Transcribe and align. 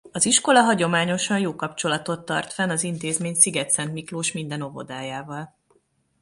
Az 0.11 0.25
iskola 0.25 0.61
hagyományosan 0.61 1.39
jó 1.39 1.55
kapcsolatot 1.55 2.25
tart 2.25 2.53
fenn 2.53 2.69
az 2.69 2.83
intézmény 2.83 3.33
Szigetszentmiklós 3.33 4.31
minden 4.31 4.61
óvodájával. 4.61 5.55